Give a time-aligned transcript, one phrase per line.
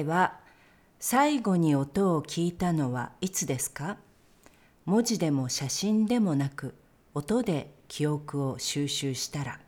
[0.00, 0.40] 回は
[0.98, 3.98] 最後に音を聞いたのはいつですか？
[4.84, 6.74] 文字でも写真でもなく
[7.14, 9.60] 音で記憶を収集したら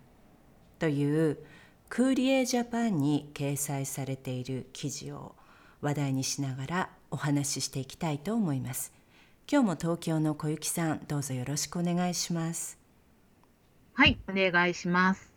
[0.79, 1.39] という
[1.89, 5.35] クーリエジャパンに掲載されている記事を
[5.81, 8.93] 話題にしながらお話ししていきたいと思います。
[9.51, 12.79] 今日も東京の小雪さんどうぞよろしくお願いします。
[13.95, 15.31] はい、お願いします。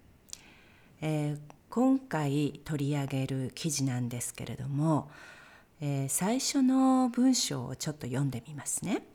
[1.01, 5.11] えー今回取り上げる記事なんですけれども、
[5.81, 9.05] えー、最初の文章をちょっと読んでみますね。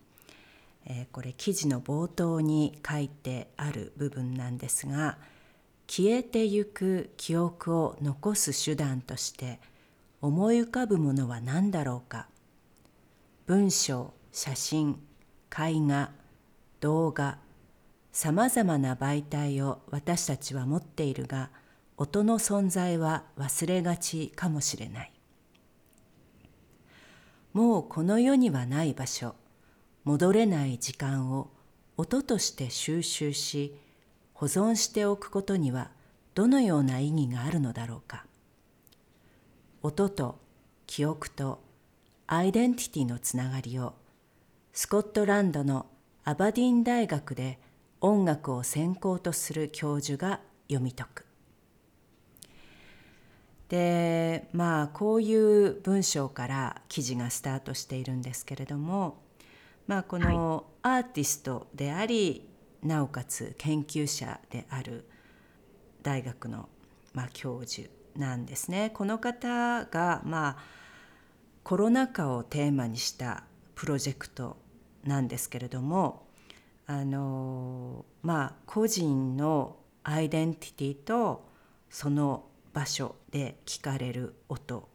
[0.84, 5.16] えー、これ記事の冒頭に書いてある部分なんですが
[5.86, 9.58] 消えてゆく記憶を残す手段として
[10.20, 12.27] 思い浮かぶものは何だろうか？
[13.47, 15.00] 文章写真
[15.50, 16.11] 絵画
[16.81, 17.38] 動画
[18.12, 21.48] さまざまな媒体を私たちは持っているが
[22.00, 25.12] 音の存在は忘れがちかもしれない。
[27.52, 29.34] もうこの世にはない場所
[30.04, 31.50] 戻れない時間を
[31.98, 33.74] 音として収集し
[34.32, 35.90] 保存しておくことには
[36.34, 38.24] どのような意義があるのだろうか。
[39.82, 40.38] 音と
[40.86, 41.60] 記憶と
[42.26, 43.92] アイデンティティのつながりを
[44.72, 45.84] スコットランドの
[46.24, 47.58] アバディン大学で
[48.00, 51.29] 音楽を専攻とする教授が読み解く。
[53.70, 59.22] でまあこういう文章から記事がスタートしているんですけれども、
[59.86, 62.48] まあ、このアーティストであり、
[62.82, 65.08] なおかつ研究者である
[66.03, 66.69] 大学の、
[67.14, 68.91] まあ、教授なんですね。
[68.92, 70.56] この方が、まあ、
[71.62, 73.44] コロナ禍をテーマにした
[73.76, 74.56] プロジェクト
[75.04, 76.26] なんですけれども
[76.87, 81.48] あのまあ個人のアイデンティティと
[81.88, 84.88] その場所で聞かれる音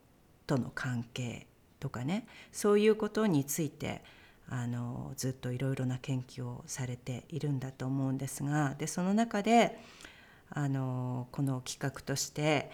[0.48, 1.48] との関係
[1.80, 2.28] とかね。
[2.52, 4.04] そういうことについて
[4.50, 9.80] あのずっといろいろな研究をされているんだと思うんですがでその中で
[10.50, 12.72] あのこの企画として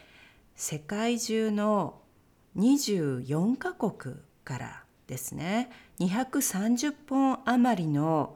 [0.56, 2.01] 世界中の
[2.57, 5.69] 24カ国からですね
[6.00, 8.35] 230本余りの、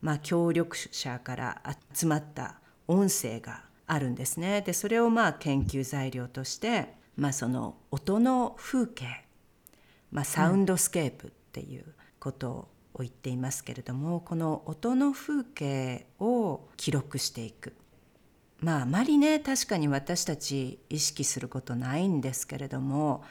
[0.00, 1.62] まあ、協力者から
[1.92, 4.62] 集まった音声があるんですね。
[4.62, 9.24] でそれをまあ研究材料として、まあ、その音の風景、
[10.10, 11.84] まあ、サウンドスケープっていう
[12.18, 17.74] ことを言っていますけれども、うん、この音の風景を記録していく。
[18.60, 23.22] まああまりね確かに私たち意識することないんですけれども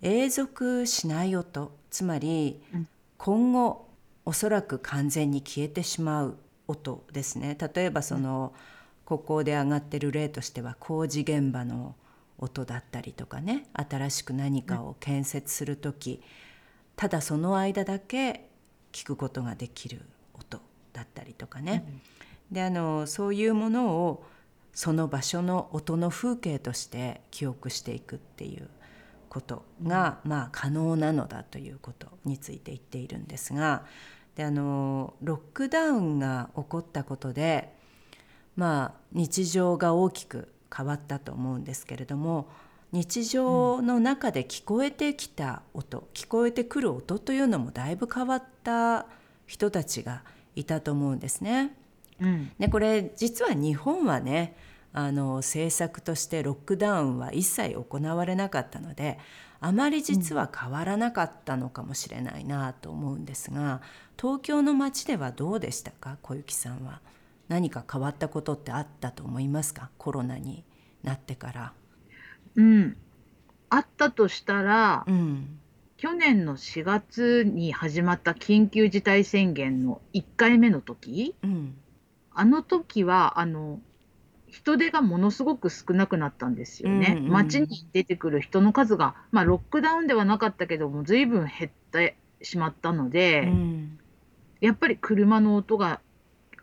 [0.00, 2.62] 永続しない音つまり
[3.18, 3.86] 今後
[4.24, 8.75] おそらく完全に消えてしまう音ですね例えばその、うん
[9.06, 11.94] ここで上がってる例としては工事現場の
[12.38, 16.20] 音だったりとかね新しく何かを建設する時、
[16.96, 18.50] ただその間だけ
[18.92, 20.02] 聞くことができる
[20.34, 20.60] 音
[20.92, 21.86] だったりとかね、
[22.50, 24.24] うん、であのそういうものを
[24.74, 28.68] その場所の音の風景として記憶していくっていう
[29.28, 33.84] ことが、うん、まあ、可能なのだということについて言っているんですが。
[34.34, 37.74] であのロックダウンが起こったことで
[38.56, 42.48] まあ、日常が大きく変わったと思うんですけれども
[42.92, 49.06] 日常の中で聞こえてきた音、うん、聞こえてくる音というのもだいぶ変わった
[49.46, 50.22] 人たちが
[50.54, 51.76] いたと思うんですね。
[52.20, 54.56] うん、でこれ実は日本はね
[54.94, 59.18] あの政策としてロックダウンは一切行われなかったので
[59.60, 63.82] あまり実は変わらなかったのかもしれないなと思うんですが
[64.18, 66.16] 東京の街ではどうでしたか？
[66.22, 67.00] 小雪さんは。
[67.48, 69.90] 何か変わったことってあったと思いますか？
[69.98, 70.64] コロナに
[71.02, 71.72] なってから。
[72.56, 72.96] うん、
[73.70, 75.58] あったとしたら、うん、
[75.96, 81.76] 去年の4月に始まった緊急事態宣言の1回目の時、うん、
[82.32, 83.80] あの時はあの
[84.48, 87.16] 人手がものすごく少なくなったんですよね。
[87.18, 93.98] うんうん、街に出てくる人の数が、まあ、ロックダウンではなかったけども随分減ってしまったので、うん、
[94.60, 96.00] やっぱり車の音が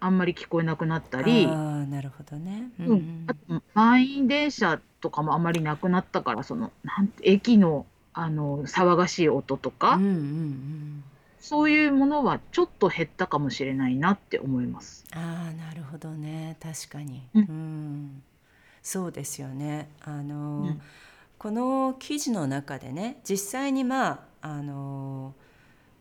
[0.03, 2.87] あんまり聞こえなくなったり、あなるほどね、うん。
[2.87, 11.03] うん、あと満員電車とかもあんまりなくなったからそのなん駅のあの騒がしい音とか、うんうんうん、
[11.39, 15.05] そういうものはちょっと減ったかもしれないなって思います。
[15.13, 16.57] ああなるほどね。
[16.61, 18.23] 確かに、うん、うん、
[18.81, 19.87] そうですよね。
[20.01, 20.81] あの、うん、
[21.37, 25.33] この記事の中でね実際にまああの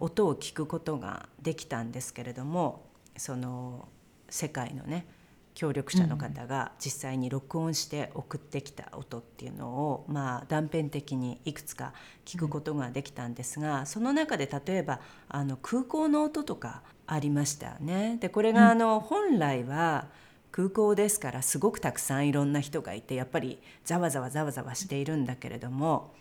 [0.00, 2.82] 音を聞くことができたんですけれども
[3.16, 3.88] その
[4.28, 5.06] 世界のね
[5.54, 11.92] 協力者の方が実際に録音して送ってきた音っていうのを、まあ、断片的にいくつか
[12.24, 18.16] 聞くことができたんですが、その中で例えばあの空港の音とかありましたよね。
[18.20, 20.08] でこれがあの本来は
[20.52, 26.14] 空港ですからすごくたくさんいろんな人がいてやっぱりざわざわざわざわしているんだけれども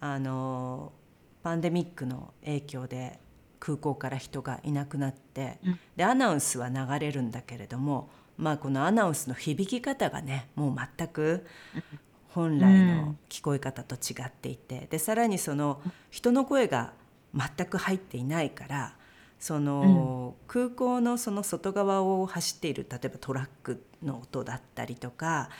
[0.00, 0.92] あの
[1.42, 3.18] パンデミックの影響で
[3.62, 11.46] 空港から人がいなくなって、うん、でアナウンスは流れるんだけれども、まあ、このアナウンスの響き方がねもう全く
[12.30, 15.80] 本来の聞こえ方と違っていてでさらにその
[16.10, 16.92] 人の声が
[17.36, 18.96] 全く入っていないから
[19.38, 25.50] その空港のその外側を走っている例えばトラックの音だったりとか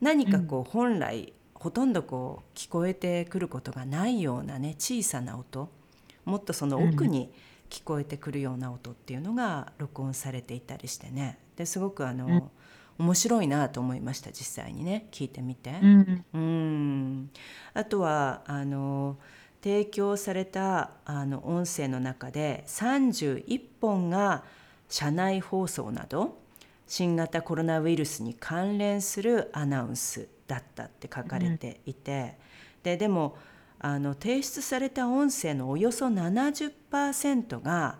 [0.00, 5.68] 何かこう本来ほとんどこう聞こえてくることがないようなね小さな音
[6.24, 11.38] もっとその奥に、うん聞こえてくるような音っていうのが録音されていたりしてね。
[11.56, 12.50] ですごくあの、うん、
[12.98, 15.08] 面白いなと思いました実際にね。
[15.10, 15.70] 聞いてみて。
[15.82, 17.30] うん、うん。
[17.72, 19.16] あとはあの
[19.62, 24.44] 提供されたあの音声の中で31本が
[24.90, 26.36] 社内放送など
[26.86, 32.36] 新型コロナウイルスに関連するアナウンスだったって書かれていて、
[32.76, 33.38] うん、ででも
[33.82, 37.98] あの提出された音声のおよそ70%が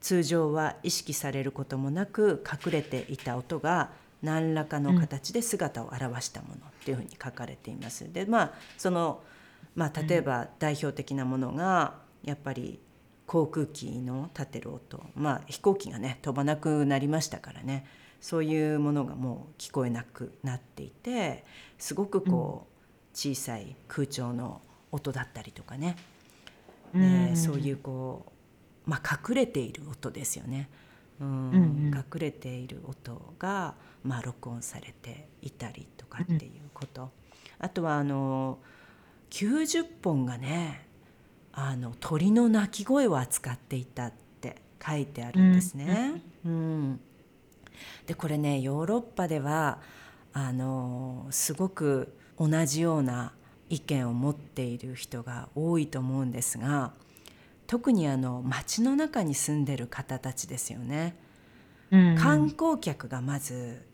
[0.00, 3.90] 通常は意識されることもなく隠れていた音が
[4.22, 8.10] 何らかの形で姿を現したものっていうふうに書かれています。
[8.12, 9.20] でまあその
[9.74, 12.80] まあ、例えば代表的なものがやっぱり
[13.26, 17.86] 航空機の立てる音まあ飛行機がね飛ばなくなりましたからね
[18.20, 21.44] そういうものがもう聞こえなくなっていて
[21.78, 24.62] すごくこう小さい空調の
[24.96, 25.96] 音だったりとかね、
[26.94, 26.98] う
[27.32, 28.32] ん、そういうこ
[28.86, 30.68] う、まあ、隠れている音ですよね、
[31.20, 36.40] うん、うんうん、隠れている音が、まあ、録音されていたりとかっていう
[36.72, 37.08] こと、うん、
[37.58, 38.58] あとはあの
[39.30, 40.86] 90本がね
[41.52, 46.22] あの鳥の鳴き声を扱っていたって書いてあるんですね。
[46.44, 46.56] うん、う
[46.92, 47.00] ん、
[48.06, 49.78] でこれねヨーロッパでは
[50.34, 53.32] あのすごく同じような
[53.68, 56.92] 意見を持っている人が多いと思うんですが
[57.66, 61.16] 特にあの街の中に住んでる方たちですよね、
[61.90, 63.84] うん、観光客がまず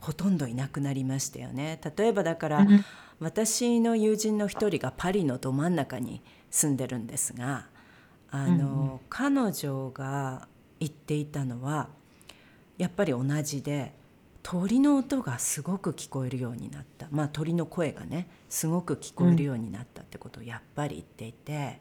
[0.00, 1.80] ほとんどいなくなりましたよね。
[1.96, 2.84] 例えばだから、うん、
[3.18, 7.66] 私の友人の一人がパリのど真ん中に住んでるんですが
[8.30, 10.46] あの、うん、彼女が
[10.78, 11.88] 言っていたのは
[12.78, 13.94] やっぱり同じで
[14.48, 21.80] 鳥の音がすごく聞こえるようになったまあ鳥の声がねすごく聞こえるようになったってことをやっぱり言っていて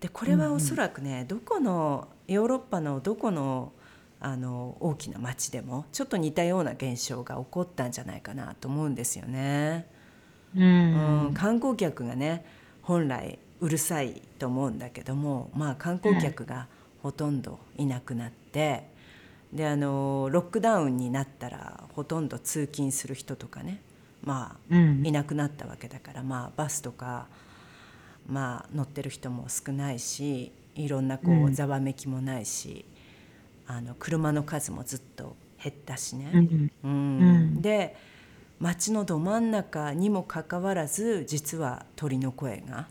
[0.00, 3.74] でこれはおそらくねどこのヨーロッパのどこの
[4.20, 9.86] あの大きな町でもちょっと似たような現象が起こったんじゃないかなと思うんですよね。
[10.56, 12.46] うん、うん、観光客がね
[12.80, 16.68] 本来うるさいと思うんだけどもまあ観光客が
[17.02, 18.96] ほとんどいなくなって。
[19.52, 23.80] であのロックダウンになったらほとんど通勤する人とかね
[24.22, 27.28] まあ、うん、いなくなったわけだから、まあ、バスとか、
[28.26, 32.84] まあ、乗ってる人も少ないしいろんなこうざわめきもないし、
[33.68, 36.30] うん、あの車の数もずっと減ったしね。
[36.32, 37.96] うん、うん、で
[38.60, 42.88] 街のど真ん中にもかかわらず実は鳥の声が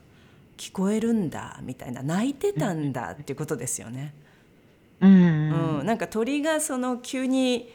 [0.58, 4.14] 聞こえるんだみたいな泣いてたんだっていうことですよね。
[5.01, 7.72] うん、うん、なんか鳥がその急に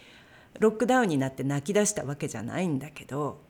[0.59, 3.41] ロックダウンになって泣き出したわけじゃないんだけど、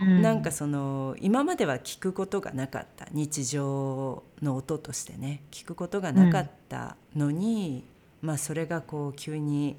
[0.00, 3.06] うん、なんかその今までは聞くことがなかった。
[3.12, 5.42] 日常の音としてね。
[5.50, 7.84] 聞くことがなかったのに、
[8.22, 9.76] うん、まあそれがこう急に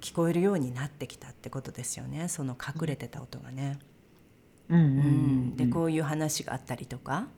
[0.00, 2.28] 聞こえるようになってきたってことですよね。
[2.28, 3.78] その隠れてた音がね。
[4.68, 7.28] うん、うん、でこういう話があったりとか。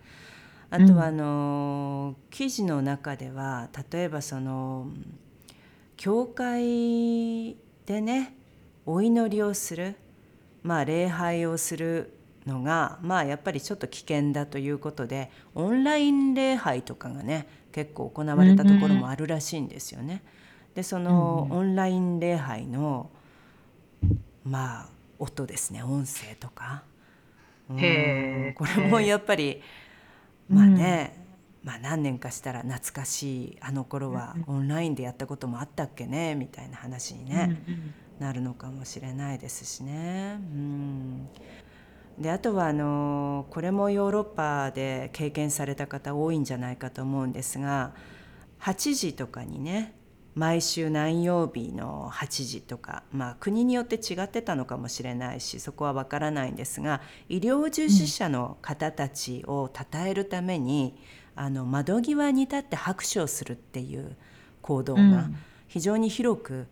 [0.70, 4.88] あとはあの、記事の中では例えばその
[5.96, 8.36] 教会でね
[8.86, 9.96] お祈りをする、
[10.62, 12.14] まあ、礼拝をする
[12.46, 20.22] のがまあやっぱりちょっと危険だということでオンライン礼拝とかがね結構行われたところもあるらしいんですよね。
[20.74, 23.10] でそのオンライン礼拝の
[24.44, 25.82] まあ音ですね。
[25.82, 26.82] 音声とか、
[27.68, 29.60] うん、へこれもやっぱり
[30.50, 31.25] まあね、
[31.62, 40.38] うん、まあ何年かしたら懐かしいあの頃はオンラインでやったこともあったっけねみたいな話にね、うんうん、なるのかもしれないですしね。
[40.38, 41.28] うん。
[42.19, 47.95] であとはあのこれもヨーロッパで経験された方多いんじゃないかと思うんですが
[48.61, 49.95] 8時とかにね
[50.34, 60.94] 毎週何曜日の8時とか、まあ、国によって違ってたのかもしれないしそこは分からないんですが医療従事者の方たちを称えるために、
[61.37, 64.16] うん、あの窓際に立って拍手をするっていう
[64.62, 65.28] 行動が
[65.66, 66.66] 非常に広く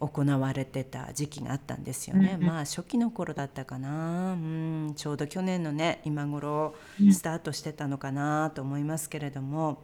[0.00, 4.32] 行われてた時期があったんですよね、うん、まあ初期の頃だったかな。
[4.32, 4.92] うん。
[4.96, 6.74] ちょうど去年のね今頃
[7.10, 9.82] スタートしてたのかなと思いますけれども。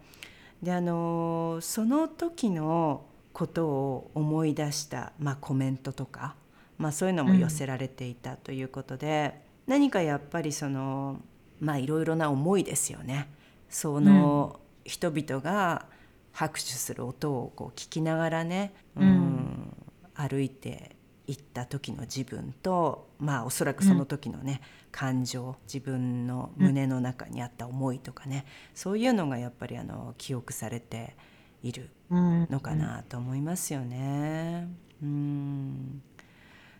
[0.63, 6.35] であのその時のことを思い出した、まあ、コメントとか、
[6.79, 11.21] まあ、そういうのも寄せられていたということで、うん、何かやっぱりその
[11.61, 13.29] まあいろいろな思いですよね。
[13.69, 15.87] その人々が
[16.33, 19.73] 拍手する音をこう聞きながらね、うん、
[20.15, 20.97] 歩いて
[21.31, 28.45] 行った時の自分とまあおそらくその時のね、うん、感情自分の胸の中にあった思いとかね、
[28.75, 31.15] そういうのがやっぱりあの記憶されて
[31.63, 34.69] いるのかなと思いますよね。
[35.03, 36.03] うん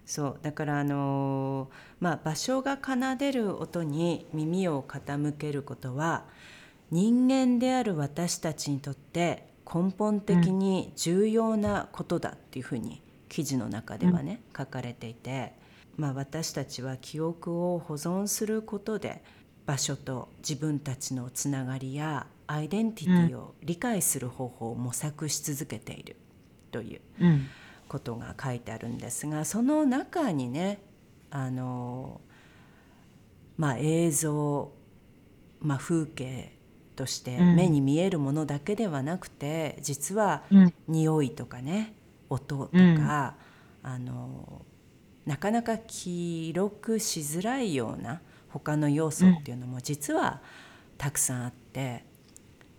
[0.05, 6.25] そうだからあのまあ場所が奏でる音に耳を傾けることは
[6.91, 15.55] 人間である私たちにとって根本的に重要なことだっていうふうに記事の中ではね、書かれていて、
[15.97, 19.23] まあ、私たちは記憶を保存することで
[19.65, 26.17] 場所と自分たちのつながりやアイデンティティを理解する方法を模索し続けている
[26.73, 27.01] という
[27.89, 30.81] ことが書いてあるんですがその中にね
[31.31, 32.21] あの、
[33.57, 34.73] まあ、映像、
[35.61, 36.57] まあ、風景
[36.97, 40.43] として目に見えるものだけではなくて実は
[40.89, 41.95] 匂いとかね
[42.31, 43.35] 音とか、うん、あ
[43.99, 44.65] の
[45.27, 50.41] なかなか記録しづらいような他の要素っていうのも実は
[50.97, 52.05] たくさんあって、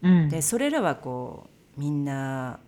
[0.01, 2.60] うん、でそれらはこうみんな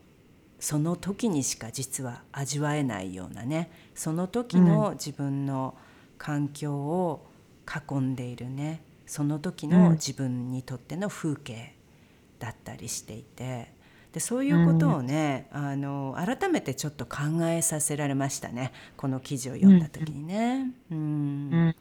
[0.60, 5.76] その時にしか実は味わえないようなねその時の自分の
[6.18, 7.26] 環境を
[7.68, 11.76] 囲んでいるねその時の自分にとっての風景
[12.40, 13.74] だったりしていて
[14.14, 18.72] でそういうことをね、うん、あの改めてちょっと考えさせられましたね。
[18.96, 20.72] この記事を読んだ時にね。
[20.92, 21.02] うん、う
[21.70, 21.76] ん、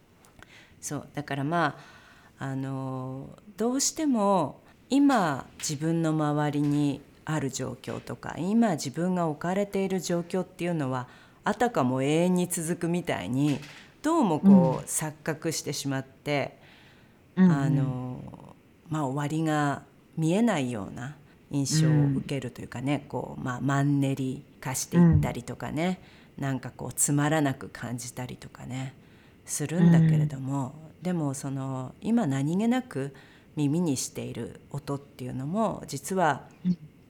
[0.80, 1.08] そう。
[1.14, 1.76] だからま
[2.38, 11.06] ああのどうしても今自分の周りにある状況とか今自分が置かれている状況っていうのは
[11.44, 13.60] あたかも永遠に続くみたいに
[14.02, 16.58] どうもこう、うん、錯覚してしまって、
[17.36, 18.20] うん、あの
[18.88, 19.82] まあ終わりが
[20.16, 21.14] 見えないような
[21.52, 26.00] 印象を受けるというかね、うん、こうまあ、マンネリ化していったりとかね、
[26.38, 28.94] うん、なんかこうつまらなく感じたりとかね
[29.44, 33.14] するんだけれども、うん、でもその今何気なく
[33.54, 36.49] 耳にしている音っていうのも実は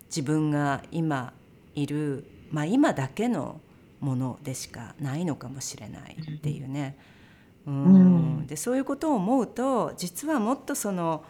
[0.06, 1.32] 自分が今
[1.74, 3.60] いる、まあ、今だけの
[4.00, 6.98] ものでしかないのかもしれないっていうね。
[7.64, 11.24] うん、でそういうことを思うと実はもっとその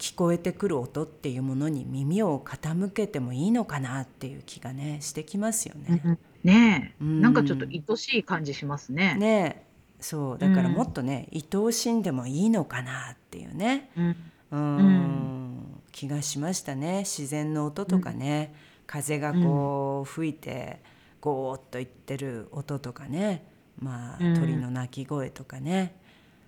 [0.00, 6.00] 聞こえてくる音っていうものに耳を傾けてもいいのかなっていう気がねしてきますよね。
[6.02, 9.14] うん、ねえ、うん、なんかちょっと愛しい感じしますね。
[9.16, 9.66] ね
[10.00, 10.38] そう。
[10.38, 14.16] だからもっとね、うん、愛おしんでもいいのかなっていうね、うん、
[14.52, 15.82] うん。
[15.92, 17.00] 気がしましたね。
[17.00, 18.54] 自然の音とかね、
[18.86, 20.80] 風がこう吹いて
[21.20, 23.44] ゴーッといってる音とかね。
[23.78, 25.94] まあ鳥の鳴き声とかね。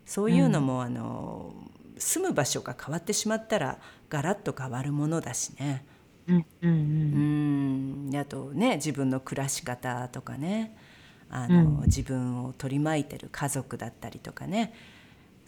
[0.07, 1.55] そういうのもあの
[1.99, 5.85] 住む場所が変わってしまったらガラッと変わるものだしね。
[6.29, 10.77] うんうんうん、あとね自分の暮らし方とかね。
[11.35, 14.75] あの、うん、自分を取り巻いてる家族だったりとかね。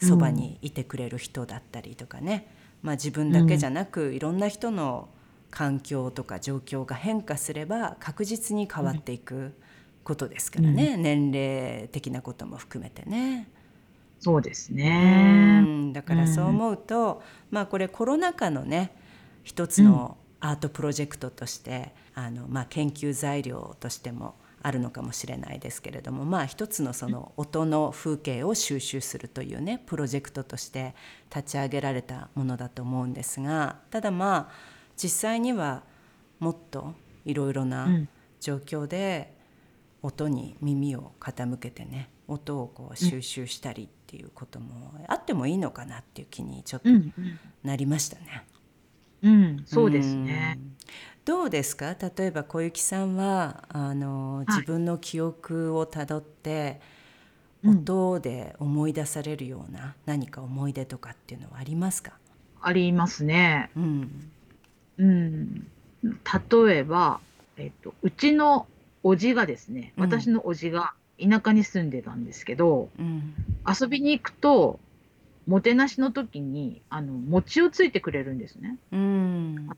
[0.03, 2.49] そばにいてくれる人だったりとかね、
[2.83, 5.09] まあ、自分だけじゃなく、いろんな人の
[5.51, 9.55] 環境とか状況が変化すれば確実に変わっていく
[10.03, 13.49] ことですからね、年齢的なことも含めてね。
[14.25, 15.93] そうですね。
[15.93, 18.97] だからそう思うと、まあこれコロナ禍のね
[19.43, 30.95] 一つのアートプロジェクトとして、あのまあ研究材料としてもあるのかもしれないですけれどもまあ一つのその音の風景を収集するというねプロジェクトとして
[31.28, 34.52] 立ち上げられたものだと思うんですがただまあ
[34.97, 35.83] 実際には
[36.38, 36.95] もっと
[37.26, 37.88] いろいろな
[38.40, 39.37] 状況で
[40.00, 46.88] 音に耳を傾けてね音をこう収集したりっていうこともあってもいいのかなっていう気にちょっと
[47.64, 48.47] なりましたね。
[49.23, 50.61] うん、うん、そうですね。
[51.25, 51.97] どうですか？
[51.99, 56.80] 例えば小雪さんはあの自分の記憶をたどって、
[57.64, 62.12] はい、音で思い出されるような何か思い出とかっていうのはありますか？
[62.61, 63.71] ありますね。
[63.76, 64.30] うん、
[64.99, 65.66] うん、
[66.04, 66.12] 例
[66.76, 67.21] えば、
[67.56, 68.66] えっと、うちの
[69.02, 73.35] おじがですね、私のおじが田舎に住んでたんですけど、うん、
[73.68, 74.80] 遊びに行くと、
[75.47, 78.78] もてなしの時に、あの、餅をついてくれるんですね。
[78.92, 79.68] うん。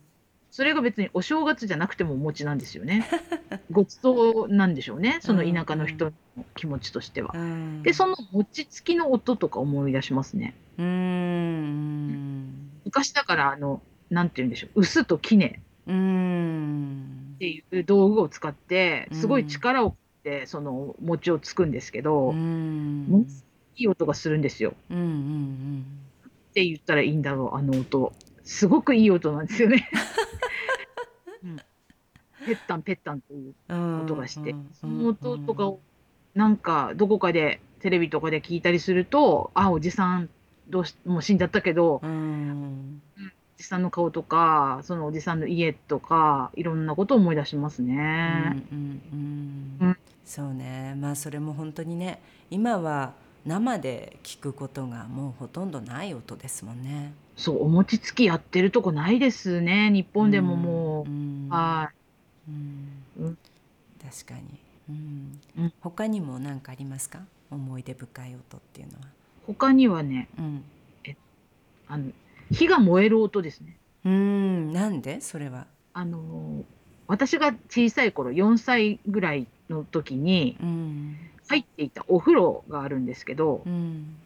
[0.50, 3.06] それが別にお正月じゃなくてもお餅なんですよね。
[3.70, 5.18] ごちそうなんでしょうね。
[5.20, 6.12] その田舎の人の
[6.54, 7.32] 気持ちとしては。
[7.34, 10.54] うん、で、その餅つきの音とか思い出しますね。
[10.78, 12.70] うん。
[12.84, 14.80] 昔だから、あの、なんて言うんでしょう。
[14.80, 15.58] 臼と杵。
[15.88, 17.34] うん。
[17.34, 19.96] っていう道具を使って、すごい力を
[20.46, 23.26] その餅をつくんですけど、うん、
[23.76, 24.74] いい音がするんですよ。
[24.90, 25.86] うんうんうん、
[26.28, 28.12] って言ったらいいんだろうあの音。
[28.44, 29.90] すごくいい音なんですよね。
[31.42, 31.56] うん、
[32.46, 33.54] ペッタンペッタンという
[34.04, 35.80] 音がして、その音とかを
[36.34, 40.28] なんかどこかでテレビとかで聞いたりするとあおじさん
[40.68, 42.65] どうしもう死んじゃったけど、うん、お
[43.58, 48.64] じさんの顔とかそのおじさんの家とかいろんなことを思い出しますね。
[48.70, 49.00] うん
[49.80, 50.94] うんうん、そうね。
[51.00, 52.20] まあそれも本当にね
[52.50, 53.14] 今は
[53.46, 57.12] 生で聞くことがもうほとんどない音ですもんね。
[57.36, 61.92] そうお餅つきやってるとこないですね日本でももう、うん、は
[62.48, 63.38] い、うん、
[64.02, 64.58] 確かに、
[64.88, 65.40] うん。
[65.58, 67.20] うん、他にも何かありますか？
[67.50, 69.06] 思い出深い音っていうのは。
[69.46, 70.64] 他にはね、うん、
[71.04, 71.14] え
[71.86, 72.10] あの
[72.52, 73.76] 火が燃える音ですね。
[74.04, 75.20] うん、なんで？
[75.20, 75.66] それは。
[75.92, 76.64] あの
[77.06, 80.56] 私が小さい頃4歳ぐらいの時に
[81.48, 84.16] 入っていたお風呂があるんですけど、うん、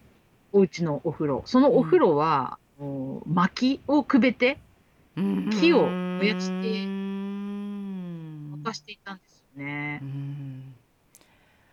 [0.52, 1.42] お家のお風呂。
[1.46, 4.58] そのお風呂は、うん、薪をくべて
[5.16, 6.52] 木を燃やして
[8.56, 10.02] 沸かしていたんですよね。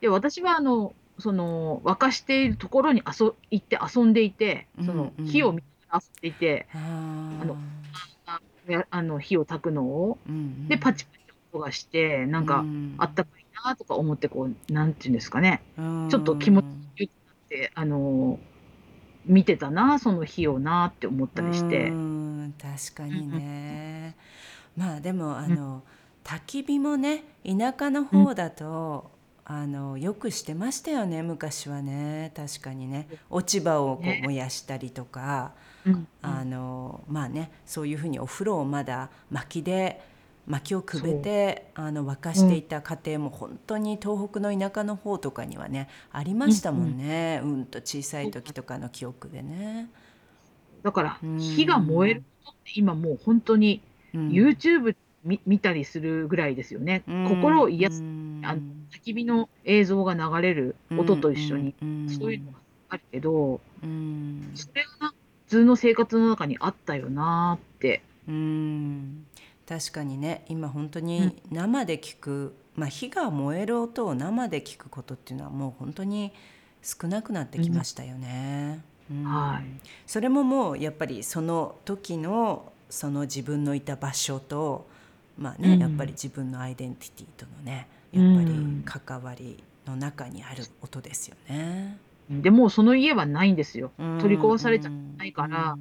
[0.01, 6.77] で私はあのその沸かしているところに遊行って遊んでいてその火を見遊っていて、あ
[7.45, 7.57] の
[8.89, 11.17] あの火を焚くのを、うんうん、でパチパチ
[11.53, 12.65] 音がしてなんか、
[12.97, 15.61] あったかいなとか思ってこうなんていうんですかね、
[16.09, 18.39] ちょっと気持ちよくなってあの
[19.25, 21.91] 見てたなその火をなって思ったりして。
[22.61, 24.15] 確かにね、
[24.77, 25.83] まあでもあの、
[26.23, 29.11] 焚き火もね田舎の方だと、
[29.43, 32.31] あのよくしてましたよね昔はね。
[32.35, 33.07] 確かにね。
[33.29, 35.53] 落ち葉をこう燃やしたりとか、
[36.21, 40.01] あのまあねそういうふうにお風呂をまだ薪で
[40.47, 49.89] 薪をくべてあの沸かしていた家庭も本当に東北の田舎の方とかにはねありましたもんね、うん、うん、と小さい時とかの記憶でね。
[50.83, 53.81] だから火が燃えることって今もう本当に
[54.13, 57.03] YouTube 見見たりするぐらいですよね。
[57.27, 58.61] 心を癒すあの
[58.91, 61.75] 焚き火の映像が流れる音と一緒に、
[62.07, 62.57] そういうのが
[62.89, 65.13] あるけど、それが普
[65.47, 68.01] 通の生活の中にあったよなって。
[68.27, 69.25] うん。
[69.67, 70.45] 確かにね。
[70.47, 76.31] 今本当に生で聞く、うん、まあ、火が燃える音を生で聞くことっていうのはもう本当に
[76.81, 78.83] 少なくなってきましたよね。
[79.11, 79.23] うん。
[79.23, 79.63] はい、
[80.05, 84.87] それももうやっぱりその時のその自分のいた場所と
[85.37, 91.97] まあね、うん、やっぱり自分のアイデンティティとのねやっぱり関わりの中にある音ですよね。
[92.29, 93.91] でもその家はないんですよ。
[94.19, 95.77] 取り壊されちゃないから、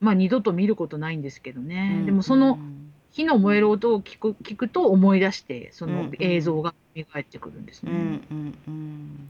[0.00, 2.02] まあ二度と見ることないんですけどね。
[2.06, 2.58] でもその
[3.10, 7.90] 火の燃える音を聞く聞くと思い出してその映像が蘇ってくるんですね。
[7.92, 8.54] うん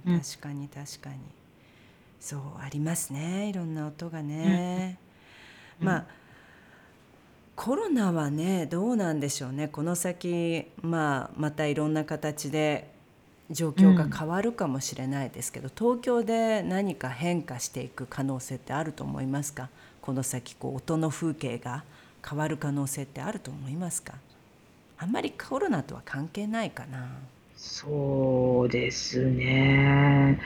[0.06, 1.16] うん、確かに確かに。
[2.20, 3.48] そうありますね。
[3.48, 4.98] いろんな音がね。
[5.80, 6.06] まあ
[7.56, 9.68] コロナはねどうなんでしょうね。
[9.68, 12.89] この先、まあ、またいろんな形で
[13.50, 19.68] 状況が変わるかもしれないですけど、東京で何か変化していく可能性ってあると思いますか？
[20.00, 21.84] この先こう音の風景が
[22.26, 24.14] 変わる可能性ってあると思いますか？
[24.98, 27.08] あんまりコロナとは関係ないかな
[27.56, 30.40] そうですね。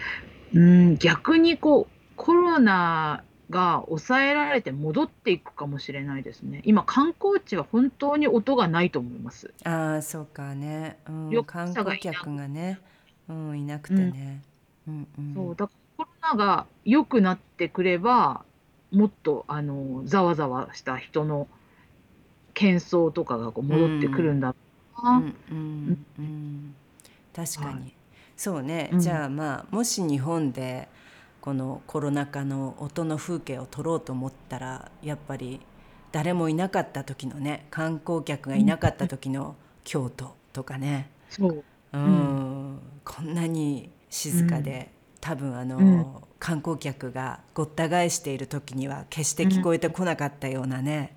[0.54, 6.62] うん、逆にこうコロナが抑えられて戻っていくかもしれないですね。
[6.64, 9.52] 今観光地は本当に音がないと思います。
[9.64, 12.78] ああそうかね、うん、観光客がね、
[13.28, 14.42] うん、いなくてね。
[14.86, 18.44] うん、うん、そうだからコロナが良くなってくれば
[18.92, 21.48] もっとあのざわざわした人の
[22.54, 24.54] 喧騒とかがこう戻ってくるんだ
[25.02, 26.74] うんうんうん、
[27.34, 27.94] 確かに、はい、
[28.36, 30.88] そうね、じゃあまあもし日本で
[31.40, 35.60] このコロナ禍の音の風景を撮ろうと思ったらやっぱり
[36.12, 41.10] 誰もいなかった時のね観光客がいなかった時の京都とかね、
[41.92, 44.90] うん、こんなに静かで、
[45.20, 51.16] 多分あの、観光客がごった返している時には決して聞こえてこなかったようなね、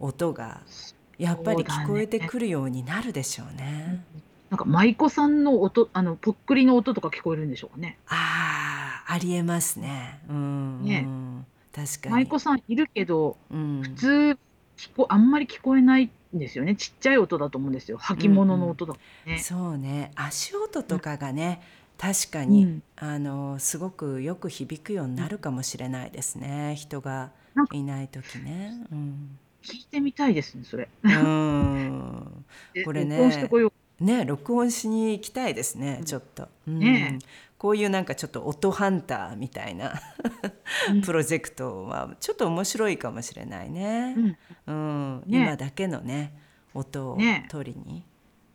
[0.00, 0.62] 音が
[1.18, 4.04] やっぱり聞こえてくるようになるでしょうね。
[4.50, 7.98] なんか舞妓さんの音あのぽっくりの音とか聞こえるんでしょうかね。
[8.08, 10.20] ああありえますね。
[10.28, 11.06] うん、ね、
[11.72, 12.26] 確かに。
[12.26, 14.38] 舞妓さんいるけど、うん、普通
[14.76, 16.76] 聞こあんまり聞こえないんですよね。
[16.76, 17.98] ちっちゃい音だと思うんですよ。
[17.98, 19.38] 履物の音だね、うんうん。
[19.38, 20.10] そうね。
[20.14, 21.62] 足音とかがね、
[21.98, 26.74] うん、確かに、うん、あのすごくよく響くようになるかもしれないですね。
[26.76, 27.30] 人が
[27.72, 28.86] いない時ね。
[28.92, 29.38] うん。
[29.62, 30.88] 聞いてみたいですね、それ。
[31.02, 32.44] うん。
[32.84, 33.48] これね。
[33.98, 36.48] ね、録音しに行きたいですね、ちょっと。
[36.66, 37.18] ね、
[37.58, 39.94] こういうなんかちょっと音ハンターみたいな
[41.04, 44.36] プロジェクトはちょっと面白いかもしれないね。
[44.66, 46.38] うん、ね、今だけのね
[46.74, 48.04] 音を取りに。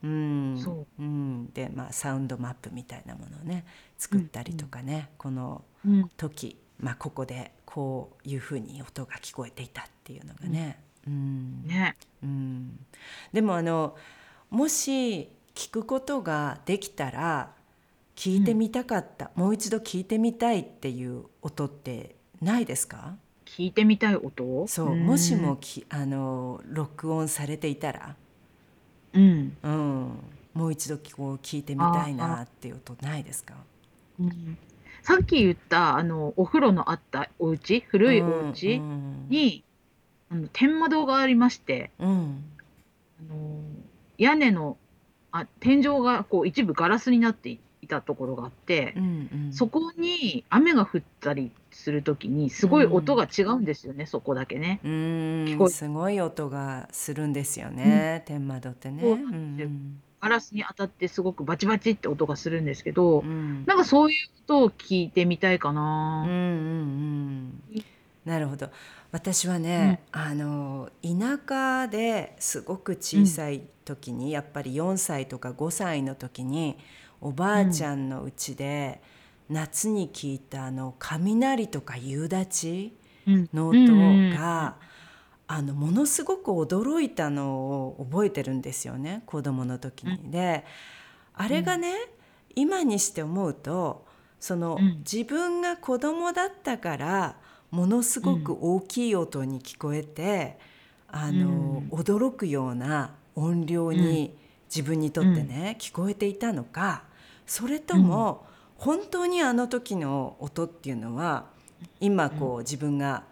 [0.03, 1.01] うん、う。
[1.03, 3.65] ん、でまあサウンドマップみたいなものをね
[3.97, 5.63] 作ったりとかね、うん、この
[6.17, 10.79] 時、まあ、ここでこういうふうに音が聞こえていたっていうのがね。
[11.07, 11.63] うん。
[11.65, 11.95] ね。
[12.23, 12.85] うん、
[13.33, 13.95] でもあの
[14.51, 17.53] もし聞くことができたら
[18.15, 23.15] 聞いてみたかった、うん、もう一度聞いてみたいっていう音ってないですか？
[23.45, 24.65] 聞いてみたい音？
[24.67, 24.95] そう。
[24.95, 28.15] もしもきあの録音されていたら、
[29.13, 30.19] うん、うん、
[30.53, 33.55] もう一度こう聞いてみたいなっていう音ないですか、
[34.19, 34.57] うん、
[35.03, 39.63] さっき言ったあのお風呂のあったお家古いお家に、
[40.29, 42.43] あの天窓がありまして、うん、
[43.19, 43.61] あの
[44.17, 44.77] 屋根の
[45.31, 54.79] あ天井がこう一部ガラスになっていたところがあって、うんうん、そこに雨が降ったりする時にすごい音が違うんですよね、うん、そこだけね。
[54.83, 55.69] うん。
[55.69, 58.31] すごい音がするんですよね、う。
[58.31, 59.03] ん、天窓ってね。
[60.21, 66.25] ガラスに当たってすごくバチバチって音がするんですけど、うん、なんかそういう音を聞いてみたいかな。
[66.27, 66.37] うんうん
[67.73, 67.83] うん、
[68.23, 68.69] なるほど。
[69.11, 71.39] 私はね、うん、あの田
[71.83, 76.77] 舎ですごく小さい時に、うん、やっぱり4歳とか5歳の時に
[77.21, 79.01] おばあちゃんのうちで、
[79.49, 82.91] 夏に聞いたあの雷とか夕立
[83.53, 84.77] の音が、
[85.47, 90.31] あのものすごく驚いたのを覚えてるんですよね子供の時に。
[90.31, 90.63] で
[91.33, 91.93] あれがね、
[92.55, 94.05] 今にして思うと
[94.39, 97.35] その、自分が子供だったから
[97.69, 100.57] ものすごく大きい音に聞こえて、
[101.13, 104.35] うん、あの、うん、驚くような音量に
[104.73, 107.03] 自分にとってね、聞こえていたのか
[107.51, 108.45] それとも
[108.77, 111.47] 本当にあの時の音っていうのは
[111.99, 113.25] 今こう自分が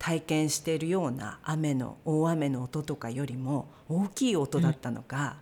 [0.00, 5.36] 体験しているような雨の大雨の音とかよりも大きい音だったのか、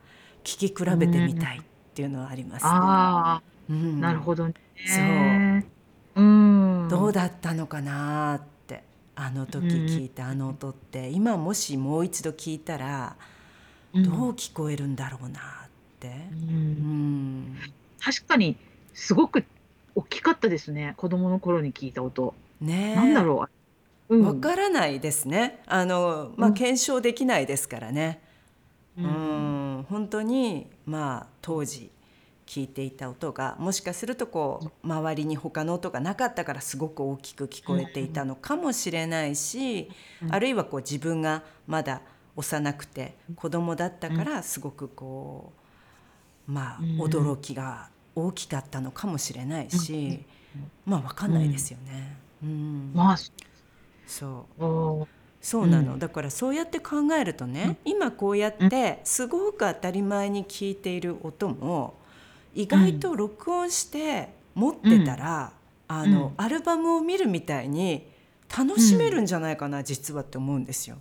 [0.44, 1.62] 聞き比べてみたいっ
[1.94, 4.54] ていうのはあります、ね、あうん、なるほど、ね、
[6.14, 6.22] そう。
[6.22, 6.88] うん。
[6.90, 8.84] どうだったのかなって
[9.16, 13.16] あの時聞いたあの音って、今もしもう一度聞いたら
[13.94, 15.42] どう聞こえるんだろうなっ
[15.98, 16.28] て。
[16.30, 17.56] うん、
[18.02, 18.56] 確かに
[18.94, 19.44] すごく
[19.94, 20.94] 大きかったですね。
[20.96, 22.34] 子供の頃に聞いた音。
[22.60, 23.38] ねなんだろう。
[24.22, 25.62] わ、うん、からないですね。
[25.66, 28.20] あの、まあ、検証できないですからね。
[28.98, 29.08] うん、う
[29.80, 29.86] ん。
[29.88, 31.90] 本当にまあ当時
[32.46, 39.88] 聞いていた音がもしかするとこう周りに他の音がなかったからすごく大きく聞こえていたのかもしれないし、
[40.28, 42.02] あるいはこう自分がまだ
[42.34, 45.59] 幼くて子供だったからすごくこう
[46.50, 50.24] まあ驚きが大きかったのかもしれないし、
[50.84, 52.16] まあ分かんないですよね。
[52.42, 53.16] うん、まあ
[54.06, 55.06] そう。
[55.40, 55.66] そう。
[55.66, 61.94] なの、だからそうやって考えるとね、今こうやってすごく当たり前に聞いている音も
[62.54, 65.52] 意外と録音して持ってたら、
[65.88, 68.06] うん、あの、うん、アルバムを見るみたいに
[68.54, 70.96] 楽しめるんじゃないかな、うん、実はって思うんですよ。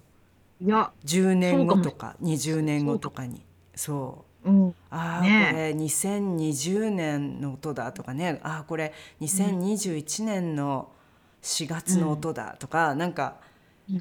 [0.61, 3.41] いや10年後とか20年後とかに。
[3.75, 4.28] そう。
[4.45, 8.39] うん、ああ、ね、これ2020年の音だとかね。
[8.43, 10.89] ああこれ2021年の
[11.41, 13.37] 4月の音だとか、うん、なんか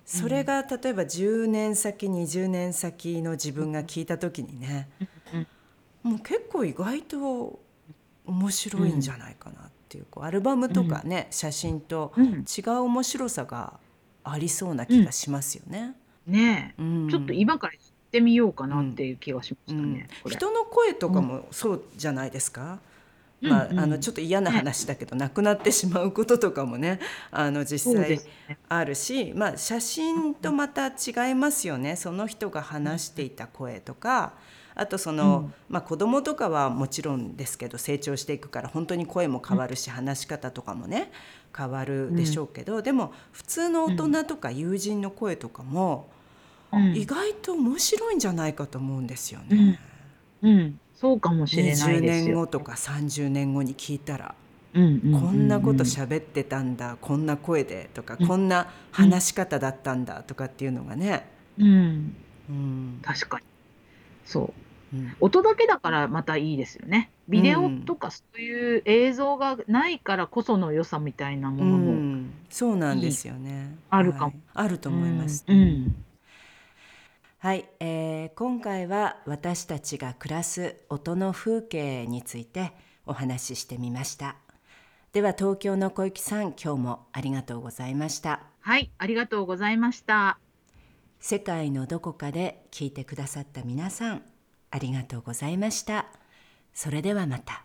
[0.05, 4.88] それが例えば10年先20年先の自分が聞いた時にね、
[6.03, 7.59] もう結構意外と
[8.27, 13.81] 面白いんじゃないかなっていうこうアルバムとかね、写真と違う面白さが
[14.22, 15.94] ありそうな気がしますよね。
[16.27, 16.74] ね。
[16.79, 17.72] え、うん、ちょっと今から
[18.09, 20.09] ってみようかなっていう気がしましたね。
[20.25, 22.81] うん、人の声とかもそうじゃないですか？
[23.40, 26.99] まあ、あのちょっと嫌な話だけど、亡くなってしまうこととかもね
[27.31, 28.21] あの実際
[28.68, 31.94] あるし、まあ、写真とまた違いますよね。
[31.94, 34.33] その人が話していた声とか
[34.75, 41.12] あとその、まあ、子供とかはもちろんですけど成長していくから本当に声も変わるし、話し方とかもね
[41.57, 46.11] 変わるでしょうけど、でも普通の大人とか友人の声とかも、
[46.95, 49.81] 意外と面白いんじゃないかと思うんですよね。
[50.43, 50.81] うん。
[50.95, 52.01] そうかもしれないですよ。
[52.01, 54.35] 年後とか30年後に聞いたら、
[54.75, 61.27] こんなこと喋ってたんだこんな声でとか、こんな話し方だったんだとかっていうのがね。
[61.59, 62.17] うん、
[62.49, 63.45] うん、確かに。
[64.25, 64.53] そ
[64.93, 67.11] う、うん、音だけだからまたいいですよね。
[67.29, 73.77] ビデオとかそういう映像がないからこその良さみたいなものも、うん、そうなんですよね。
[73.91, 75.45] あるかも、はい、あると思います。
[75.47, 76.05] うん
[77.40, 82.72] はい、えー、今回は私たちが暮らす音の風景について
[83.07, 84.35] お話ししてみました。
[85.12, 88.40] では東京の小雪さん今日もありがとうございました。
[88.59, 90.40] はいありがとうございました。
[91.20, 94.22] 世界のどこかで聞いてくださった皆さん
[94.72, 96.07] ありがとうございました。
[96.74, 97.62] それではまた